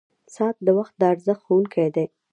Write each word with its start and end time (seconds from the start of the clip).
•ساعت 0.35 0.55
د 0.63 0.67
وخت 0.77 0.93
د 0.97 1.01
ارزښت 1.11 1.41
ښوونکی 1.45 1.87
دی. 1.95 2.05